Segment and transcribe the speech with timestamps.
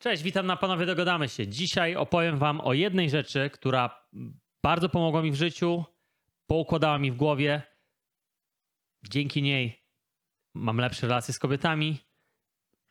[0.00, 1.46] Cześć, witam na Panowie Dogadamy się.
[1.46, 4.06] Dzisiaj opowiem Wam o jednej rzeczy, która
[4.62, 5.84] bardzo pomogła mi w życiu,
[6.46, 7.62] poukładała mi w głowie.
[9.10, 9.84] Dzięki niej
[10.54, 11.98] mam lepsze relacje z kobietami,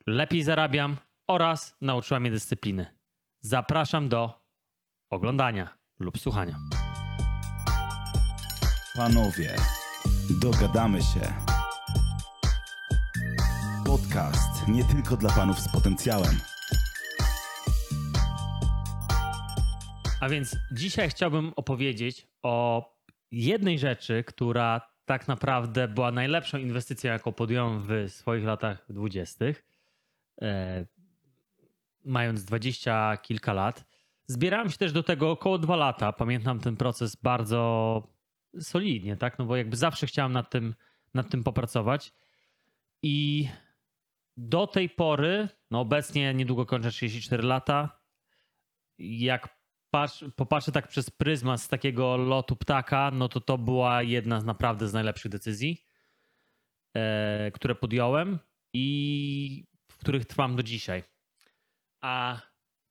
[0.08, 3.00] lepiej zarabiam oraz nauczyła mnie dyscypliny.
[3.42, 4.46] Zapraszam do
[5.10, 6.56] oglądania lub słuchania.
[8.96, 9.56] Panowie,
[10.42, 11.34] dogadamy się.
[13.86, 16.49] Podcast nie tylko dla panów z potencjałem.
[20.20, 22.86] A więc dzisiaj chciałbym opowiedzieć o
[23.32, 29.66] jednej rzeczy, która tak naprawdę była najlepszą inwestycją, jaką podjąłem w swoich latach dwudziestych,
[30.42, 30.86] e,
[32.06, 33.86] mając dwadzieścia kilka lat.
[34.28, 36.14] Zbierałem się też do tego około dwa lata.
[36.14, 38.04] Pamiętam ten proces bardzo
[38.60, 39.40] solidnie, tak?
[39.40, 40.76] No bo jakby zawsze chciałem nad tym,
[41.14, 42.14] nad tym popracować.
[43.04, 43.50] I
[44.38, 48.00] do tej pory, no obecnie niedługo kończę 34 lata,
[48.98, 49.59] jak
[49.92, 54.46] patrz, popatrzę tak przez pryzmat z takiego lotu ptaka, no to to była jedna z
[54.46, 55.86] naprawdę z najlepszych decyzji,
[56.96, 58.40] e, które podjąłem
[58.74, 61.04] i w których trwam do dzisiaj.
[62.02, 62.42] A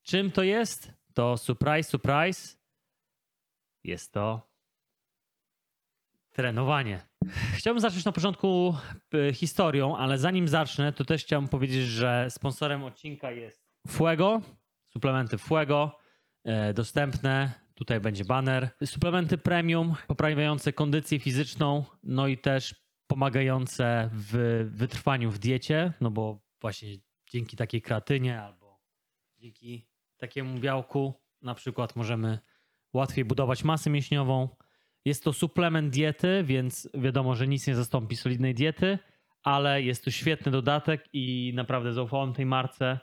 [0.02, 0.92] czym to jest?
[1.14, 2.56] To surprise, surprise.
[3.84, 4.48] Jest to
[6.30, 7.08] trenowanie.
[7.56, 8.74] Chciałbym zacząć na początku
[9.14, 14.42] e, historią, ale zanim zacznę, to też chciałbym powiedzieć, że sponsorem odcinka jest Fuego,
[14.86, 15.98] suplementy Fuego
[16.74, 17.52] dostępne.
[17.74, 18.70] Tutaj będzie banner.
[18.84, 22.74] Suplementy premium, poprawiające kondycję fizyczną, no i też
[23.06, 26.88] pomagające w wytrwaniu w diecie, no bo właśnie
[27.30, 28.80] dzięki takiej kreatynie albo
[29.38, 32.38] dzięki takiemu białku na przykład możemy
[32.92, 34.48] łatwiej budować masę mięśniową.
[35.04, 38.98] Jest to suplement diety, więc wiadomo, że nic nie zastąpi solidnej diety,
[39.42, 42.98] ale jest to świetny dodatek i naprawdę zaufałem tej marce.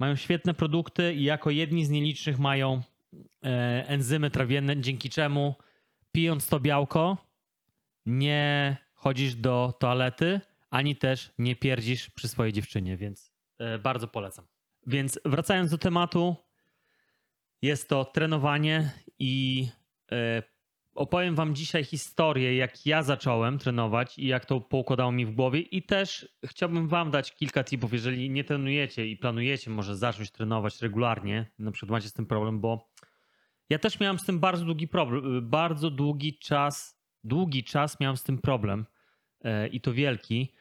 [0.00, 2.82] Mają świetne produkty i jako jedni z nielicznych mają
[3.44, 5.54] e, enzymy trawienne, dzięki czemu
[6.12, 7.16] pijąc to białko
[8.06, 10.40] nie chodzisz do toalety,
[10.70, 14.46] ani też nie pierdzisz przy swojej dziewczynie, więc e, bardzo polecam.
[14.86, 16.36] Więc wracając do tematu,
[17.62, 19.68] jest to trenowanie i
[20.12, 20.42] e,
[20.94, 25.60] opowiem wam dzisiaj historię, jak ja zacząłem trenować i jak to poukładało mi w głowie
[25.60, 30.82] i też chciałbym wam dać kilka tipów, jeżeli nie trenujecie i planujecie może zacząć trenować
[30.82, 32.90] regularnie, na przykład macie z tym problem, bo
[33.70, 38.22] ja też miałem z tym bardzo długi problem, bardzo długi czas, długi czas miałem z
[38.22, 38.86] tym problem
[39.44, 40.52] e, i to wielki.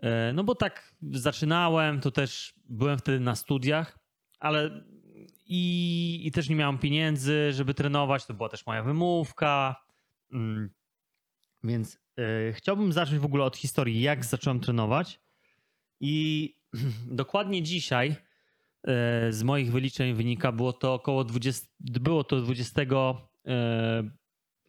[0.00, 3.98] E, No bo tak zaczynałem, to też byłem wtedy na studiach,
[4.40, 4.84] ale
[5.52, 8.26] i, i też nie miałem pieniędzy, żeby trenować.
[8.26, 9.84] To była też moja wymówka.
[10.32, 10.70] Mm.
[11.64, 15.20] Więc y, chciałbym zacząć w ogóle od historii, jak zacząłem trenować.
[16.00, 16.54] I
[17.22, 22.86] dokładnie dzisiaj y, z moich wyliczeń wynika, było to około 20, było to 20 y,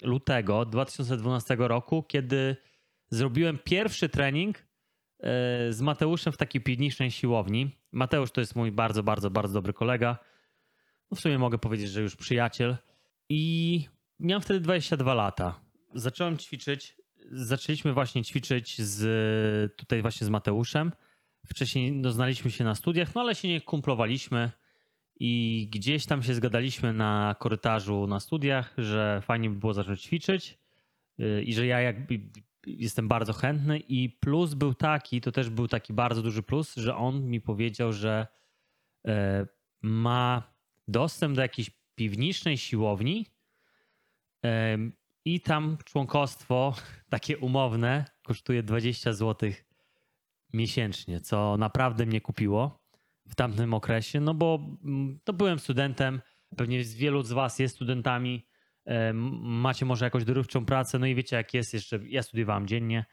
[0.02, 2.56] lutego 2012 roku, kiedy
[3.10, 4.72] zrobiłem pierwszy trening
[5.70, 7.78] z Mateuszem w takiej piwnicznej siłowni.
[7.92, 10.31] Mateusz to jest mój bardzo, bardzo, bardzo dobry kolega
[11.12, 12.78] no w sumie mogę powiedzieć, że już przyjaciel.
[13.30, 13.86] I
[14.20, 15.60] miałem wtedy 22 lata.
[15.94, 16.96] Zacząłem ćwiczyć.
[17.32, 20.92] Zaczęliśmy właśnie ćwiczyć z, tutaj właśnie z Mateuszem.
[21.48, 24.52] Wcześniej no, znaliśmy się na studiach, no ale się nie kumplowaliśmy
[25.20, 30.58] i gdzieś tam się zgadaliśmy na korytarzu na studiach, że fajnie by było zacząć ćwiczyć
[31.18, 32.20] yy, i że ja jakby
[32.66, 36.96] jestem bardzo chętny i plus był taki, to też był taki bardzo duży plus, że
[36.96, 38.28] on mi powiedział, że
[39.06, 39.14] yy,
[39.82, 40.51] ma
[40.92, 43.26] dostęp do jakiejś piwnicznej siłowni
[45.26, 46.76] i tam członkostwo
[47.10, 49.52] takie umowne kosztuje 20 zł
[50.54, 52.82] miesięcznie, co naprawdę mnie kupiło
[53.28, 56.22] w tamtym okresie, no bo mm, to byłem studentem,
[56.58, 58.48] pewnie wielu z was jest studentami,
[59.42, 63.06] macie może jakąś dorywczą pracę, no i wiecie jak jest jeszcze, ja studiowałem dziennie,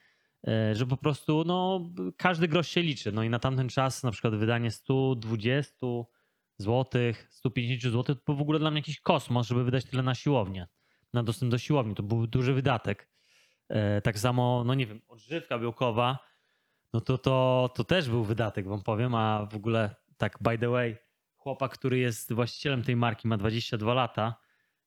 [0.49, 3.13] e, że po prostu no, każdy grosz się liczy.
[3.13, 5.77] No i na tamten czas na przykład wydanie 120
[6.59, 10.15] złotych, 150 zł to był w ogóle dla mnie jakiś kosmos, żeby wydać tyle na
[10.15, 10.67] siłownię,
[11.13, 11.95] na dostęp do siłowni.
[11.95, 13.09] To był duży wydatek.
[13.69, 16.19] E, tak samo, no nie wiem, odżywka białkowa,
[16.93, 20.69] no to, to, to też był wydatek, wam powiem, a w ogóle tak by the
[20.69, 20.97] way,
[21.37, 24.35] chłopak, który jest właścicielem tej marki ma 22 lata,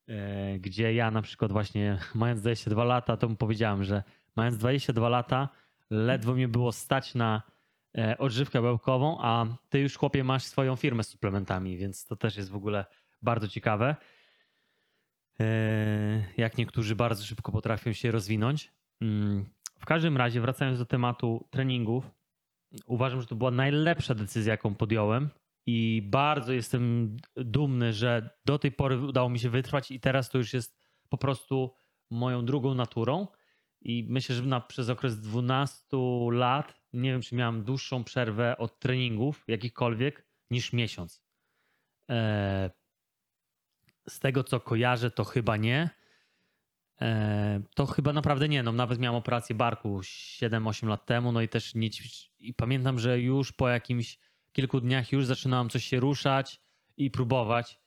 [0.07, 4.03] e, gdzie ja na przykład właśnie mając 22 lata, to mu powiedziałem, że
[4.35, 5.49] mając 22 lata
[5.89, 7.41] ledwo mnie było stać na
[8.17, 12.49] odżywkę białkową, a ty już chłopie masz swoją firmę z suplementami, więc to też jest
[12.49, 12.85] w ogóle
[13.21, 13.95] bardzo ciekawe.
[15.39, 18.71] E, jak niektórzy bardzo szybko potrafią się rozwinąć.
[19.01, 19.45] Mm,
[19.79, 22.11] w każdym razie, wracając do tematu treningów,
[22.85, 25.29] uważam, że to była najlepsza decyzja, jaką podjąłem
[25.65, 30.37] I bardzo jestem dumny, że do tej pory udało mi się wytrwać i teraz to
[30.37, 30.79] już jest
[31.09, 31.73] po prostu
[32.09, 33.27] moją drugą naturą.
[33.81, 35.97] I myślę, że na, przez okres 12
[36.31, 41.23] lat nie wiem, czy miałem dłuższą przerwę od treningów jakichkolwiek niż miesiąc.
[42.09, 42.71] E,
[44.07, 45.89] z tego co kojarzę, to chyba nie.
[47.01, 48.63] E, to chyba naprawdę nie.
[48.63, 51.89] No, nawet miałem operację barku 7-8 lat temu, no i też nie.
[52.39, 54.19] I pamiętam, że już po jakimś
[54.51, 56.61] kilku dniach już zaczynałem coś się ruszać
[56.97, 57.79] i próbować.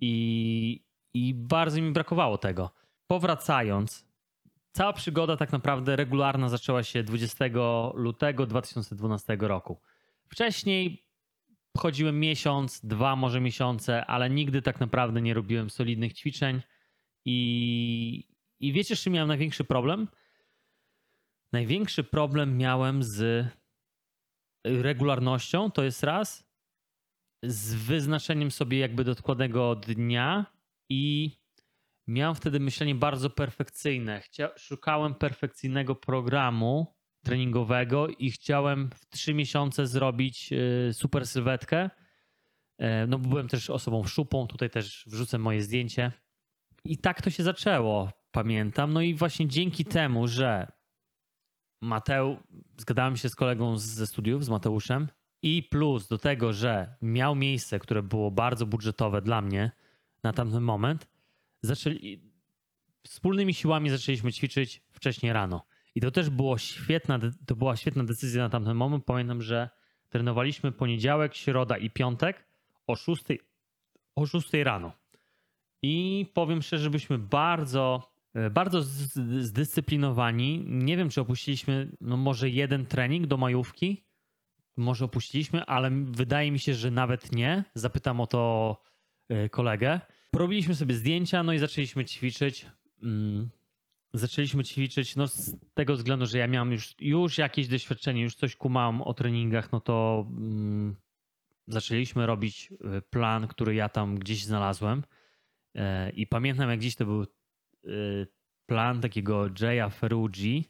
[0.00, 0.84] I,
[1.14, 2.74] i bardzo mi brakowało tego.
[3.06, 4.11] Powracając,
[4.72, 7.44] cała przygoda tak naprawdę regularna zaczęła się 20
[7.94, 9.80] lutego 2012 roku.
[10.28, 11.06] Wcześniej
[11.78, 16.62] chodziłem miesiąc, dwa może miesiące, ale nigdy tak naprawdę nie robiłem solidnych ćwiczeń.
[17.24, 18.28] I,
[18.60, 20.08] i wiecie, z czym miałem największy problem?
[21.52, 23.46] Największy problem miałem z
[24.64, 26.52] regularnością, to jest raz,
[27.42, 30.46] z wyznaczeniem sobie jakby dokładnego dnia
[30.88, 31.30] i
[32.06, 34.20] miałem wtedy myślenie bardzo perfekcyjne.
[34.20, 36.94] Chcia- szukałem perfekcyjnego programu
[37.24, 41.90] treningowego i chciałem w trzy miesiące zrobić y, super sylwetkę.
[42.78, 46.12] E, No, byłem też osobą szupą, tutaj też wrzucę moje zdjęcie.
[46.84, 48.92] I tak to się zaczęło, pamiętam.
[48.92, 50.72] No i właśnie dzięki temu, że
[51.82, 52.36] Mateu,
[52.78, 55.08] zgadałem się z kolegą ze studiów, z Mateuszem,
[55.42, 59.70] i plus do tego, że miał miejsce, które było bardzo budżetowe dla mnie
[60.22, 61.08] na tamten moment,
[61.62, 62.20] zaczęli,
[63.06, 65.66] wspólnymi siłami zaczęliśmy ćwiczyć wcześniej rano.
[65.94, 69.04] I to też było świetna, to była świetna decyzja na tamten moment.
[69.04, 69.70] Pamiętam, że
[70.08, 72.46] trenowaliśmy poniedziałek, środa i piątek
[72.86, 73.24] o 6,
[74.14, 74.92] o 6 rano.
[75.82, 78.82] I powiem szczerze, byliśmy bardzo, e, bardzo
[79.40, 80.64] zdyscyplinowani.
[80.66, 84.04] Nie wiem, czy opuściliśmy no może jeden trening do majówki.
[84.76, 87.64] Może opuściliśmy, ale wydaje mi się, że nawet nie.
[87.74, 88.76] Zapytam o to
[89.28, 90.00] e, kolegę.
[90.34, 92.66] Porobiliśmy sobie zdjęcia, no i zaczęliśmy ćwiczyć.
[93.02, 93.50] Mm,
[94.14, 98.56] Zaczęliśmy ćwiczyć, no z tego względu, że ja miałem już, już jakieś doświadczenie, już coś
[98.56, 100.96] kumałem o treningach, no to mm,
[101.66, 105.02] zaczęliśmy robić y, plan, który ja tam gdzieś znalazłem.
[105.74, 108.26] E, I pamiętam, jak dziś to był y,
[108.66, 110.64] plan takiego Jaya Ferrugi.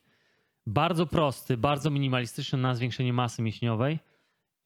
[0.67, 3.99] Bardzo prosty, bardzo minimalistyczny na zwiększenie masy mięśniowej.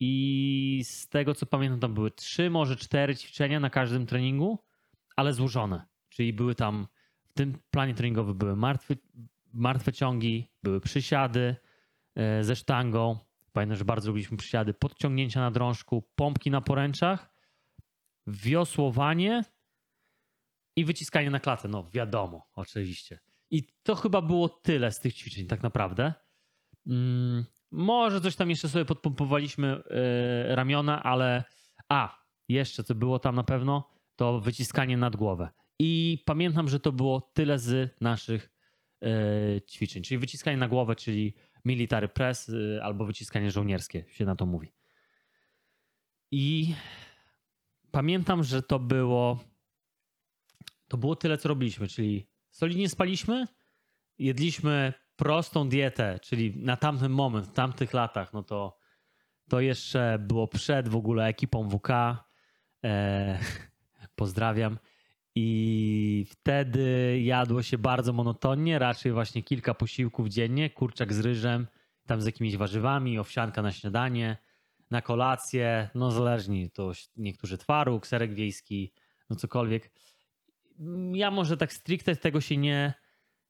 [0.00, 4.58] I z tego co pamiętam, tam były trzy, może cztery ćwiczenia na każdym treningu,
[5.16, 5.86] ale złożone.
[6.08, 6.86] Czyli były tam
[7.24, 8.94] w tym planie treningowym były martwe,
[9.52, 11.56] martwe ciągi, były przysiady
[12.14, 13.18] e, ze sztangą.
[13.52, 17.30] Pamiętam, że bardzo lubiliśmy przysiady, podciągnięcia na drążku, pompki na poręczach,
[18.26, 19.44] wiosłowanie
[20.76, 21.68] i wyciskanie na klatę.
[21.68, 23.18] No wiadomo, oczywiście.
[23.50, 26.14] I to chyba było tyle z tych ćwiczeń tak naprawdę.
[26.86, 31.44] Mm, może coś tam jeszcze sobie podpompowaliśmy e, ramiona, ale
[31.88, 32.18] a,
[32.48, 35.48] jeszcze co było tam na pewno, to wyciskanie nad głowę.
[35.78, 38.50] I pamiętam, że to było tyle z naszych
[39.02, 39.08] e,
[39.70, 41.34] ćwiczeń, czyli wyciskanie na głowę, czyli
[41.64, 44.72] military press e, albo wyciskanie żołnierskie się na to mówi.
[46.30, 46.74] I
[47.90, 49.38] pamiętam, że to było
[50.88, 53.46] to było tyle, co robiliśmy, czyli solidnie spaliśmy,
[54.18, 58.78] jedliśmy prostą dietę, czyli na tamten moment, w tamtych latach, no to
[59.48, 61.90] to jeszcze było przed w ogóle ekipą WK.
[62.84, 63.38] E,
[64.16, 64.78] pozdrawiam.
[65.34, 71.66] I wtedy jadło się bardzo monotonnie, raczej właśnie kilka posiłków dziennie, kurczak z ryżem,
[72.06, 74.36] tam z jakimiś warzywami, owsianka na śniadanie,
[74.90, 78.92] na kolację, no zależnie, to niektórzy twaróg, serek wiejski,
[79.30, 79.90] no cokolwiek.
[81.12, 82.94] Ja może tak stricte tego się nie,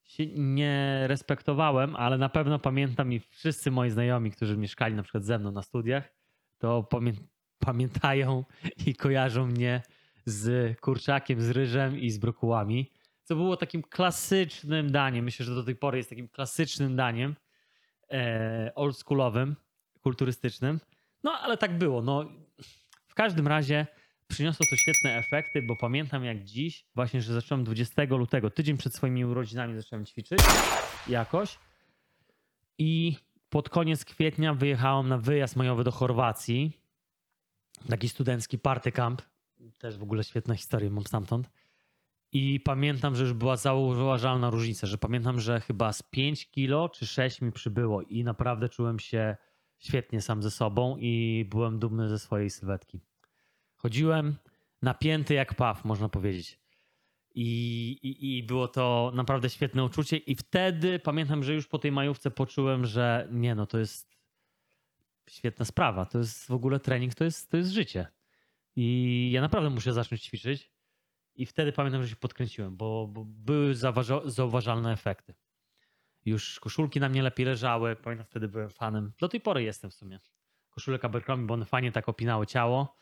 [0.05, 5.25] się nie respektowałem, ale na pewno pamiętam i wszyscy moi znajomi, którzy mieszkali na przykład
[5.25, 6.13] ze mną na studiach,
[6.59, 7.13] to pamię
[7.59, 8.45] pamiętają
[8.87, 9.83] i kojarzą mnie
[10.27, 12.93] z kurczakiem, z ryżem i z brokułami,
[13.25, 15.25] co było takim klasycznym daniem.
[15.25, 17.37] Myślę, że do tej pory jest takim klasycznym daniem
[18.11, 19.57] e, oldschoolowym,
[20.01, 20.81] kulturystycznym.
[21.23, 22.03] No ale tak było.
[22.03, 22.25] No,
[23.07, 23.87] w każdym razie
[24.29, 28.95] przyniosło to świetne efekty, bo pamiętam jak dziś, właśnie, że zacząłem 20 lutego, tydzień przed
[28.95, 30.39] swoimi urodzinami zacząłem ćwiczyć
[31.09, 31.59] jakoś
[32.79, 33.17] i
[33.49, 36.81] pod koniec kwietnia wyjechałem na wyjazd majowy do Chorwacji.
[37.89, 39.23] Taki studencki party camp.
[39.79, 41.51] Też w ogóle świetna historia mam stamtąd.
[42.33, 47.07] I pamiętam, że już była zauważalna różnica, że pamiętam, że chyba z 5 kilo czy
[47.07, 49.37] 6 mi przybyło i naprawdę czułem się
[49.79, 53.01] świetnie sam ze sobą i byłem dumny ze swojej sylwetki.
[53.77, 54.37] Chodziłem
[54.83, 56.61] napięty jak paw, można powiedzieć.
[57.35, 60.17] I, i, I było to naprawdę świetne uczucie.
[60.17, 64.17] I wtedy pamiętam, że już po tej majówce poczułem, że nie no, to jest
[65.31, 66.07] świetna sprawa.
[66.07, 68.16] To jest w ogóle trening, to jest, to jest życie.
[68.77, 70.71] I ja naprawdę muszę zacząć ćwiczyć.
[71.35, 75.35] I wtedy pamiętam, że się podkręciłem, bo, bo były zauważa- zauważalne efekty.
[76.25, 77.97] Już koszulki na mnie lepiej leżały.
[77.97, 79.13] Pamiętam, wtedy byłem fanem.
[79.21, 80.21] Do tej pory jestem w sumie.
[80.71, 82.97] Koszulek Abercrombie, bo one fajnie tak opinały ciało.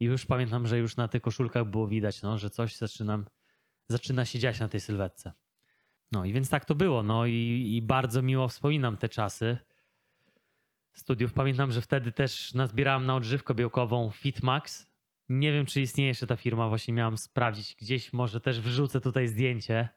[0.00, 3.26] I już pamiętam, że już na tych koszulkach było widać, no, że coś zaczynam,
[3.88, 5.32] zaczyna się dziać na tej sylwetce.
[6.12, 7.02] No i więc tak to było.
[7.02, 9.58] No i, i bardzo miło wspominam te czasy
[10.92, 11.32] studiów.
[11.32, 14.89] Pamiętam, że wtedy też nazbierałem na odżywkę białkową Fitmax.
[15.30, 16.68] Nie wiem, czy istnieje jeszcze ta firma.
[16.68, 18.12] Właśnie miałem sprawdzić gdzieś.
[18.12, 19.88] Może też wrzucę tutaj zdjęcie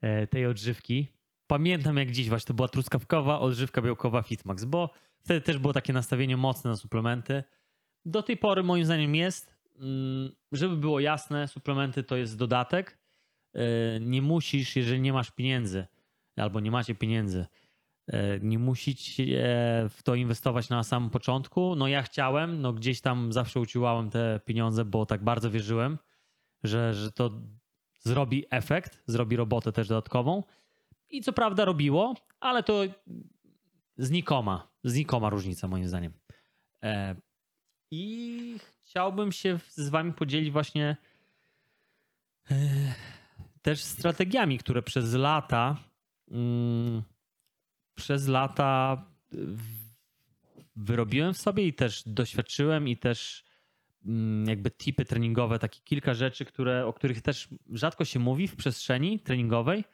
[0.00, 1.08] e, tej odżywki.
[1.46, 5.92] Pamiętam jak dziś właśnie to była truskawkowa odżywka białkowa Fitmax, bo wtedy też było takie
[5.92, 7.44] nastawienie mocne na suplementy.
[8.04, 12.98] Do tej pory moim zdaniem jest, mm, żeby było jasne, suplementy to jest dodatek.
[13.54, 15.86] E, Nie musisz, jeżeli nie masz pieniędzy
[16.36, 17.46] albo nie macie pieniędzy,
[18.40, 19.26] nie musicie
[19.90, 21.76] w to inwestować na samym początku.
[21.76, 25.98] No ja chciałem, no gdzieś tam zawsze uciłałem te pieniądze, bo tak bardzo wierzyłem,
[26.62, 27.30] że, że to
[28.00, 30.42] zrobi efekt, zrobi robotę też dodatkową.
[31.10, 32.82] I co prawda robiło, ale to
[33.96, 36.12] znikoma, znikoma różnica moim zdaniem.
[36.82, 37.16] E,
[37.90, 40.96] I chciałbym się z wami podzielić właśnie
[42.50, 42.56] e,
[43.62, 45.76] też strategiami, które przez lata
[46.30, 47.02] mm,
[48.00, 49.04] przez lata
[50.76, 53.44] wyrobiłem w sobie i też doświadczyłem i też
[54.06, 58.56] mm, jakby tipy treningowe, takie kilka rzeczy, które, o których też rzadko się mówi w
[58.56, 59.84] przestrzeni treningowej,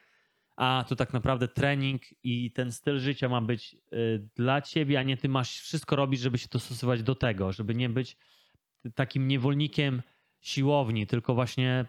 [0.56, 5.02] a to tak naprawdę trening i ten styl życia ma być y, dla ciebie, a
[5.02, 8.16] nie ty masz wszystko robić, żeby się dostosować do tego, żeby nie być
[8.94, 10.02] takim niewolnikiem
[10.40, 11.86] siłowni, tylko właśnie,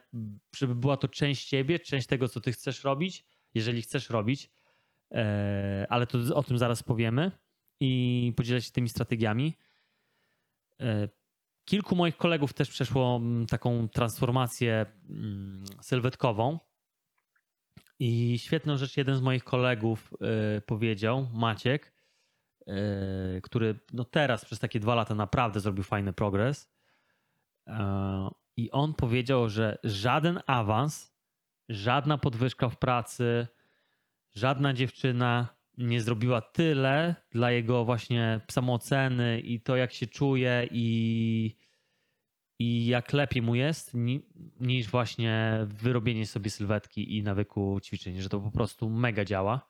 [0.55, 4.49] żeby była to część ciebie, część tego, co ty chcesz robić, jeżeli chcesz robić,
[5.89, 7.31] ale to o tym zaraz powiemy
[7.79, 9.57] i podzielę się tymi strategiami.
[10.81, 11.07] E,
[11.65, 16.59] Kilku moich kolegów też przeszło mm, taką transformację mm, sylwetkową.
[17.99, 21.93] I świetną rzecz jeden z moich kolegów e, powiedział, Maciek,
[22.67, 26.71] e, który no teraz przez takie dwa lata naprawdę zrobił fajny progres.
[27.67, 31.15] E, I on powiedział, że żaden awans,
[31.69, 33.47] żadna podwyżka w pracy,
[34.37, 41.55] żadna dziewczyna nie zrobiła tyle dla jego właśnie samooceny i to, jak się czuje i,
[42.59, 44.21] i jak lepiej mu jest, ni,
[44.59, 49.67] niż właśnie wyrobienie sobie sylwetki i nawyku ćwiczeń, że to po prostu mega działa.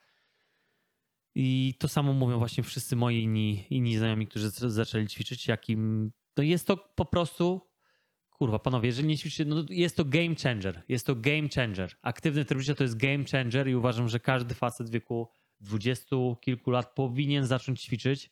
[1.35, 6.41] I to samo mówią właśnie wszyscy moi inni, inni znajomi, którzy zaczęli ćwiczyć, jakim to
[6.41, 7.66] jest to po prostu
[8.37, 10.83] kurwa, panowie, jeżeli nie ćwiczycie, no jest to game changer.
[10.89, 11.95] Jest to game changer.
[12.01, 15.29] Aktywny tryb życia to jest game changer i uważam, że każdy facet w wieku
[15.59, 18.31] dwudziestu kilku lat powinien zacząć ćwiczyć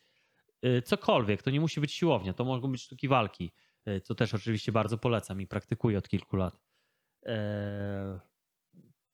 [0.66, 1.44] y, cokolwiek.
[1.44, 3.52] To nie musi być siłownia, to mogą być sztuki walki,
[3.88, 6.60] y, co też oczywiście bardzo polecam i praktykuję od kilku lat.
[7.24, 8.20] Eee,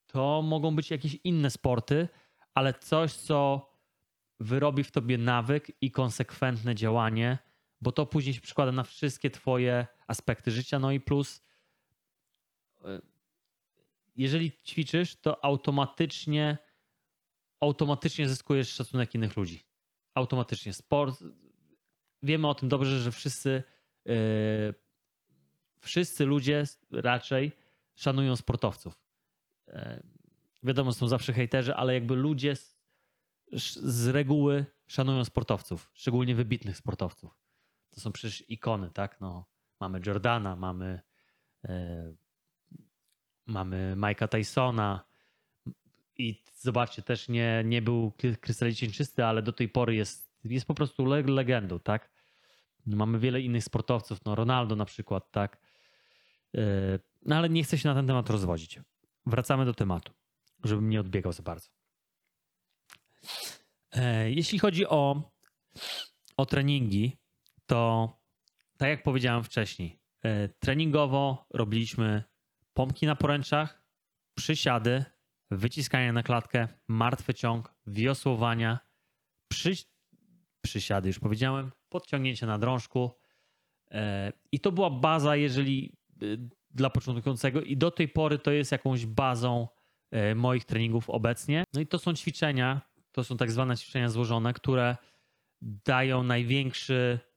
[0.07, 2.07] To mogą być jakieś inne sporty,
[2.53, 3.69] ale coś, co
[4.39, 7.37] wyrobi w tobie nawyk i konsekwentne działanie,
[7.81, 10.79] bo to później się przekłada na wszystkie twoje aspekty życia.
[10.79, 11.41] No i plus,
[12.85, 13.01] y,
[14.15, 16.57] jeżeli ćwiczysz, to automatycznie
[17.61, 19.63] automatycznie zyskujesz szacunek innych ludzi.
[20.13, 20.73] Automatycznie.
[20.73, 21.23] Sport.
[22.23, 23.63] Wiemy o tym dobrze, że wszyscy
[24.05, 24.13] yy,
[25.79, 27.51] wszyscy ludzie raczej
[27.95, 29.01] szanują sportowców.
[29.67, 29.73] Yy,
[30.63, 32.75] wiadomo, są zawsze hejterzy, ale jakby ludzie z,
[33.75, 37.40] z reguły szanują sportowców, szczególnie wybitnych sportowców.
[37.91, 39.21] To są przecież ikony, tak?
[39.21, 39.45] No,
[39.79, 41.01] mamy Jordana, mamy,
[41.65, 42.13] e,
[43.45, 45.05] mamy Mike'a Tysona
[46.17, 50.65] i zobaczcie, też nie, nie był kry- krystalicznie czysty, ale do tej pory jest, jest
[50.65, 52.11] po prostu le- legendą, tak?
[52.85, 55.57] Mamy wiele innych sportowców, no Ronaldo na przykład, tak?
[56.55, 56.61] E,
[57.25, 58.79] No ale nie chcę się na ten temat rozwodzić.
[59.25, 60.13] Wracamy do tematu,
[60.63, 61.69] żebym nie odbiegał za bardzo.
[63.91, 65.31] E, Jeśli chodzi o,
[66.37, 67.17] o treningi,
[67.71, 68.19] to
[68.77, 72.23] tak jak powiedziałem wcześniej, e, treningowo robiliśmy
[72.73, 73.83] pompki na poręczach,
[74.37, 75.05] przysiady,
[75.51, 78.79] wyciskanie na klatkę, martwy ciąg, wiosłowania,
[79.47, 79.73] przy,
[80.61, 83.11] przysiady już powiedziałem, podciągnięcie na drążku.
[83.91, 88.71] E, I to była baza, jeżeli y, dla początkującego i do tej pory to jest
[88.71, 89.67] jakąś bazą
[90.11, 91.63] e, moich treningów obecnie.
[91.73, 94.97] No i to są ćwiczenia, to są tak zwane ćwiczenia złożone, które
[95.61, 97.30] dają największy,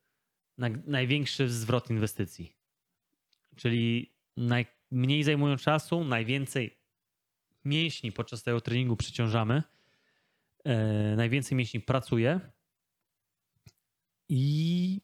[0.59, 2.57] naj, największy zwrot inwestycji.
[3.57, 6.79] Czyli najmniej zajmują czasu, najwięcej
[7.65, 9.63] mięśni podczas tego treningu przeciążamy,
[10.65, 12.41] e, najwięcej mięśni pracuje
[14.29, 15.01] i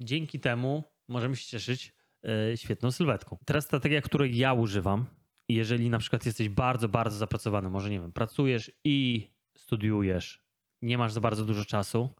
[0.00, 1.92] dzięki temu możemy się cieszyć
[2.24, 3.38] e, świetną sylwetką.
[3.44, 5.06] Teraz strategia, której ja używam,
[5.48, 10.44] jeżeli na przykład jesteś bardzo, bardzo zapracowany, może nie wiem, pracujesz i studiujesz,
[10.82, 12.10] nie masz za bardzo dużo czasu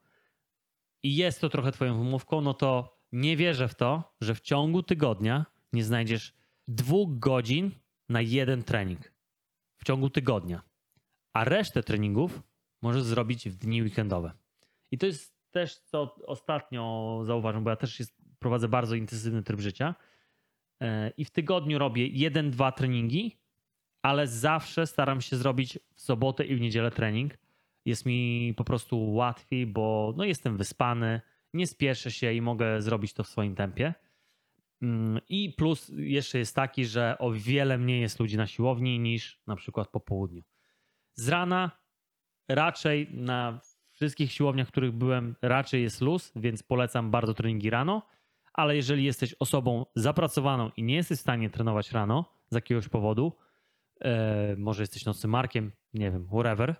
[1.02, 4.82] i jest to trochę twoją wymówką, no to nie wierzę w to, że w ciągu
[4.82, 6.34] tygodnia nie znajdziesz
[6.68, 7.70] dwóch godzin
[8.08, 9.12] na jeden trening.
[9.76, 10.62] W ciągu tygodnia.
[11.32, 12.42] A resztę treningów
[12.82, 14.32] możesz zrobić w dni weekendowe.
[14.90, 19.60] I to jest też, co ostatnio zauważam, bo ja też jest, prowadzę bardzo intensywny tryb
[19.60, 19.94] życia
[20.80, 23.38] e, i w tygodniu robię jeden, dwa treningi,
[24.02, 27.38] ale zawsze staram się zrobić w sobotę i w niedzielę trening.
[27.84, 31.20] Jest mi po prostu łatwiej, bo no jestem wyspany,
[31.54, 33.94] nie spieszę się i mogę zrobić to w swoim tempie.
[34.82, 39.42] Mm, I plus jeszcze jest taki, że o wiele mniej jest ludzi na siłowni niż
[39.46, 40.42] na przykład po południu.
[41.14, 41.70] Z rana
[42.48, 43.60] raczej na
[43.90, 48.02] wszystkich siłowniach, w których byłem, raczej jest luz, więc polecam bardzo treningi rano.
[48.52, 53.32] Ale jeżeli jesteś osobą zapracowaną i nie jesteś w stanie trenować rano z jakiegoś powodu,
[54.00, 56.76] e, może jesteś nocnym markiem, nie wiem, whatever,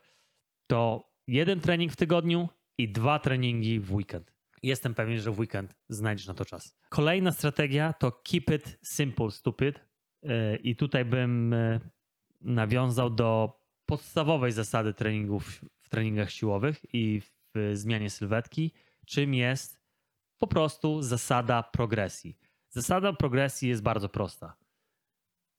[0.70, 2.48] to jeden trening w tygodniu
[2.78, 4.32] i dwa treningi w weekend.
[4.62, 6.76] Jestem pewien, że w weekend znajdziesz na to czas.
[6.88, 9.80] Kolejna strategia to keep it simple, stupid.
[10.22, 11.80] E, I tutaj bym e,
[12.40, 17.20] nawiązał do podstawowej zasady treningów w treningach siłowych i
[17.54, 18.72] w zmianie sylwetki,
[19.06, 19.80] czym jest
[20.38, 22.38] po prostu zasada progresji.
[22.68, 24.56] Zasada progresji jest bardzo prosta.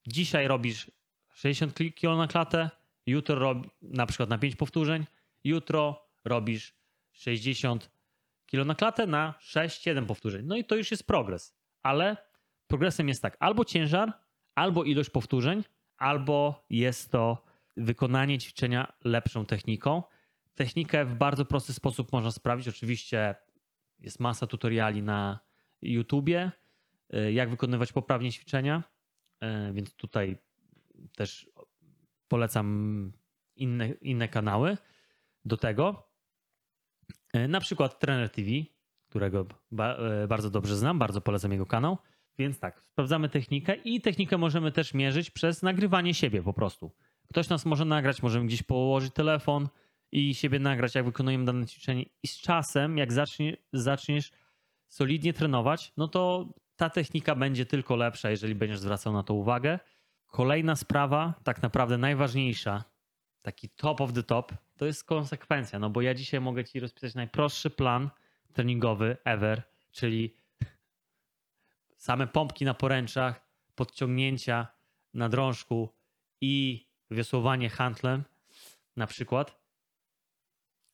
[0.07, 0.91] Dzisiaj robisz
[1.33, 2.69] 60 kg na klatę,
[3.05, 5.05] jutro rob, na przykład na 5 powtórzeń,
[5.43, 6.75] jutro robisz
[7.11, 7.91] 60
[8.45, 10.45] kg na klatę na 6-7 powtórzeń.
[10.45, 11.55] No i to już jest progres.
[11.83, 12.17] Ale
[12.67, 14.13] progresem jest tak, albo ciężar,
[14.55, 15.63] albo ilość powtórzeń,
[15.97, 17.43] albo jest to
[17.77, 20.03] wykonanie ćwiczenia lepszą techniką.
[20.55, 22.67] Technikę w bardzo prosty sposób można sprawdzić.
[22.67, 23.35] Oczywiście
[23.99, 25.39] jest masa tutoriali na
[25.81, 26.51] YouTubie,
[27.15, 28.83] y, jak wykonywać poprawnie ćwiczenia,
[29.43, 30.37] y, więc tutaj
[31.15, 31.50] też
[32.31, 33.11] polecam
[33.55, 34.77] inne, inne kanały
[35.45, 36.09] do tego.
[37.35, 38.49] Y, Na przykład Trener TV,
[39.09, 41.97] którego ba bardzo dobrze znam, bardzo polecam jego kanał.
[42.37, 46.91] Więc tak, sprawdzamy technikę i technikę możemy też mierzyć przez nagrywanie siebie po prostu.
[47.29, 49.69] Ktoś nas może nagrać, możemy gdzieś położyć telefon
[50.11, 52.05] i siebie nagrać, jak wykonujemy dane ćwiczenie.
[52.23, 54.31] I z czasem, jak zacznie, zaczniesz
[54.87, 59.79] solidnie trenować, no to ta technika będzie tylko lepsza, jeżeli będziesz zwracał na to uwagę.
[60.31, 62.83] Kolejna sprawa, tak naprawdę najważniejsza,
[63.41, 65.79] taki top of the top, to jest konsekwencja.
[65.79, 68.09] No bo ja dzisiaj mogę ci rozpisać najprostszy plan
[68.53, 70.35] treningowy ever, czyli
[71.97, 74.67] same pompki na poręczach, podciągnięcia
[75.13, 75.89] na drążku
[76.41, 78.23] i wiosłowanie handlem
[78.95, 79.61] na przykład.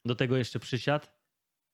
[0.05, 1.17] Do tego jeszcze przysiad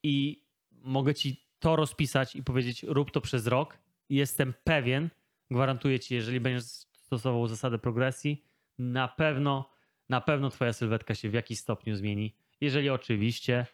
[0.04, 3.78] i mogę ci to rozpisać i powiedzieć rób to przez rok.
[4.10, 5.10] Jestem pewien,
[5.52, 8.43] gwarantuję ci, jeżeli będziesz stosował zasadę progresji,
[8.78, 9.69] na pewno,
[10.10, 12.36] na pewno twoja sylwetka się w jakiś stopniu zmieni.
[12.62, 13.65] Jeżeli oczywiście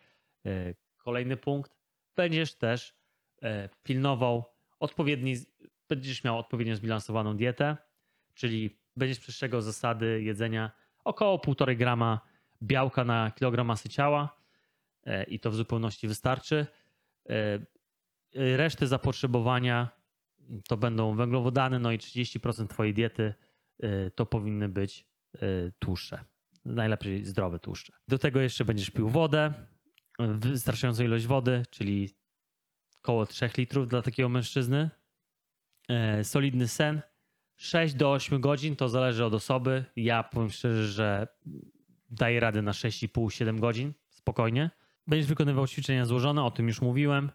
[0.45, 1.75] e, kolejny punkt,
[2.15, 2.95] będziesz też
[3.41, 4.45] e, pilnował
[4.79, 5.35] odpowiedni,
[5.89, 7.77] będziesz miał odpowiednio zbilansowaną dietę,
[8.33, 10.71] czyli będziesz przestrzegał zasady jedzenia
[11.03, 12.19] około 1,5 grama
[12.63, 14.37] białka na kilogram masy ciała
[15.05, 16.67] e, i to w zupełności wystarczy.
[18.35, 19.98] Reszty zapotrzebowania
[20.67, 23.33] to będą węglowodany, no i 30% twojej diety
[23.79, 25.09] e, to powinny być
[25.79, 26.23] tłuszcze.
[26.65, 27.93] Najlepiej zdrowe tłuszcze.
[28.07, 29.53] Do tego jeszcze będziesz pił wodę,
[30.19, 32.09] wystarczającą ilość wody, czyli
[33.03, 34.89] około 3 litrów dla takiego mężczyzny.
[36.23, 37.01] Solidny sen,
[37.55, 39.85] 6 do 8 godzin to zależy od osoby.
[39.95, 41.27] Ja powiem szczerze, że
[42.09, 44.69] daję radę na 6,5-7 godzin spokojnie.
[45.07, 47.31] Będziesz wykonywał ćwiczenia złożone, o tym już mówiłem.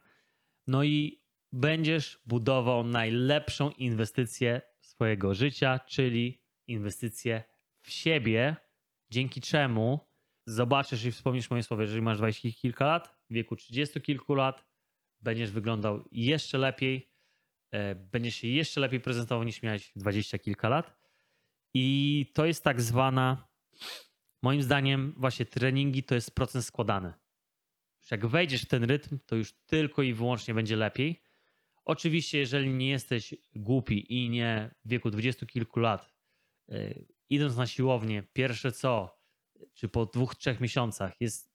[0.66, 1.23] No i
[1.54, 7.44] będziesz budował najlepszą inwestycję swojego życia, czyli inwestycję
[7.82, 8.56] w siebie,
[9.10, 10.00] dzięki czemu
[10.46, 14.64] zobaczysz i wspomnisz moje słowo, jeżeli masz 20 kilka lat, w wieku 30 kilku lat,
[15.20, 17.12] będziesz wyglądał jeszcze lepiej,
[17.70, 20.96] e, będziesz się jeszcze lepiej prezentował niż miałeś 20 kilka lat.
[21.74, 23.48] I to jest tak zwana,
[24.42, 27.12] moim zdaniem, właśnie treningi to jest procent składany.
[28.10, 31.23] Jak wejdziesz w ten rytm, to już tylko i wyłącznie będzie lepiej.
[31.84, 36.14] Oczywiście, jeżeli nie jesteś głupi i nie w wieku 20 kilku lat,
[36.68, 39.18] yy, idąc na siłownię, pierwsze co,
[39.74, 41.54] czy po dwóch, trzech miesiącach jest,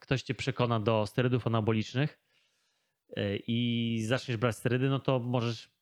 [0.00, 2.18] ktoś cię przekona do sterydów anabolicznych
[3.16, 5.76] yy, i zaczniesz brać sterydy, no to możesz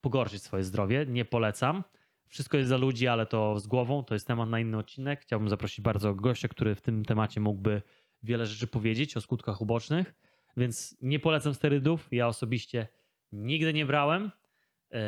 [0.00, 1.06] pogorszyć swoje zdrowie.
[1.08, 1.84] Nie polecam.
[2.26, 4.04] Wszystko jest za ludzi, ale to z głową.
[4.04, 5.20] To jest temat na inny odcinek.
[5.20, 7.82] Chciałbym zaprosić bardzo gościa, który w tym temacie mógłby
[8.22, 10.14] wiele rzeczy powiedzieć o skutkach ubocznych.
[10.56, 12.08] Więc nie polecam sterydów.
[12.10, 12.88] Ja osobiście
[13.32, 14.30] nigdy nie brałem.
[14.90, 14.98] Yy,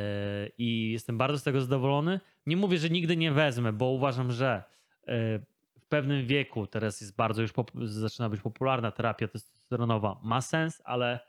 [0.59, 2.21] i jestem bardzo z tego zadowolony.
[2.47, 4.63] Nie mówię, że nigdy nie wezmę, bo uważam, że
[5.07, 5.15] yy,
[5.79, 7.53] w pewnym wieku, teraz jest bardzo już,
[7.85, 11.21] zaczyna być popularna terapia testosteronowa, ma sens, ale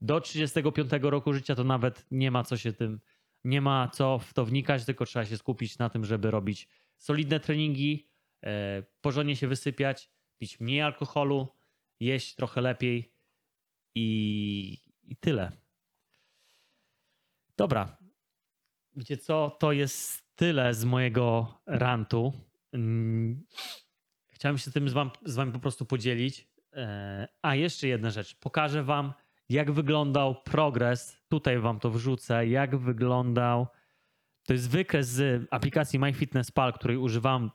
[0.00, 3.00] do 35 roku życia to nawet nie ma co się tym,
[3.44, 7.40] nie ma co w to wnikać, tylko trzeba się skupić na tym, żeby robić solidne
[7.40, 8.08] treningi,
[8.42, 8.50] yy,
[9.00, 11.48] porządnie się wysypiać, pić mniej alkoholu,
[12.00, 13.12] jeść trochę lepiej
[13.94, 15.52] i, i tyle.
[17.60, 17.96] Dobra.
[18.96, 19.56] Wiecie co?
[19.60, 22.32] To jest tyle z mojego rantu.
[22.72, 23.46] Mm,
[24.28, 26.48] Chciałem się tym z, wam, z wami po prostu podzielić.
[26.72, 28.34] E, A jeszcze jedna rzecz.
[28.34, 29.12] Pokażę wam,
[29.48, 31.16] jak wyglądał progres.
[31.28, 32.46] Tutaj wam to wrzucę.
[32.46, 33.66] Jak wyglądał.
[34.46, 37.50] To jest wykres z aplikacji MyFitnessPal, której używam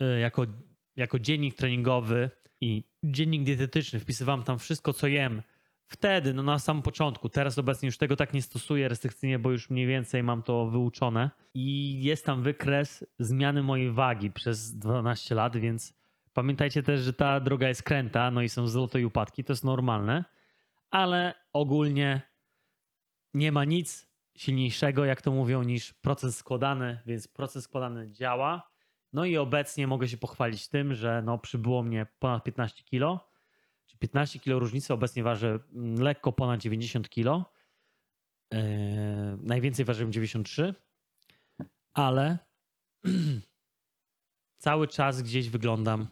[0.00, 0.46] e, jako,
[0.96, 4.00] jako dziennik treningowy i dziennik dietetyczny.
[4.00, 5.42] Wpisywałem tam wszystko, co jem
[5.92, 7.28] wtedy, no na samym początku.
[7.28, 11.30] Teraz obecnie już tego tak nie stosuję restrykcyjnie, bo już mniej więcej mam to wyuczone.
[11.54, 15.94] I jest tam wykres zmiany mojej wagi przez 12 lat, więc
[16.32, 19.64] pamiętajcie też, że ta droga jest kręta, no i są zloty i upadki, to jest
[19.64, 20.24] normalne,
[20.90, 22.22] ale ogólnie
[23.34, 28.70] nie ma nic silniejszego, jak to mówią, niż proces składany, więc proces składany działa.
[29.12, 33.31] No i obecnie mogę się pochwalić tym, że no przybyło mnie ponad 15 kilo,
[34.02, 37.52] 15 kilo różnicy, obecnie ważę mm, lekko ponad 90 kilo.
[38.52, 38.58] Yy,
[39.40, 40.74] najwięcej ważyłem 93,
[41.94, 42.38] ale
[44.64, 46.08] cały czas gdzieś wyglądam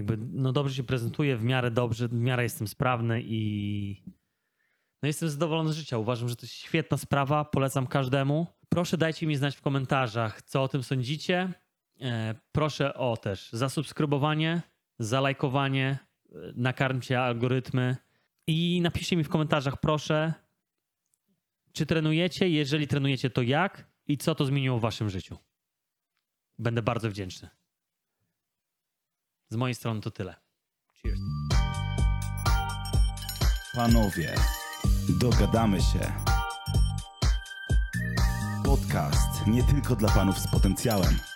[0.00, 4.02] jakby no dobrze się prezentuję, w miarę dobrze, w miarę jestem sprawny i
[5.02, 5.98] no jestem zadowolony z życia.
[5.98, 8.46] Uważam, że to jest świetna sprawa, polecam każdemu.
[8.68, 11.52] Proszę dajcie mi znać w komentarzach, co o tym sądzicie.
[12.00, 14.62] E, Proszę o też zasubskrybowanie,
[14.98, 15.98] zalajkowanie,
[16.54, 17.96] nakarmcie algorytmy
[18.46, 20.34] i napiszcie mi w komentarzach, proszę,
[21.72, 25.38] czy trenujecie, jeżeli trenujecie, to jak i co to zmieniło w waszym życiu.
[26.58, 27.48] Będę bardzo wdzięczny.
[29.48, 30.34] Z mojej strony to tyle.
[31.02, 31.20] Cheers.
[33.74, 34.34] Panowie,
[35.08, 36.12] dogadamy się.
[38.64, 41.29] Podcast nie tylko dla panów z potencjałem.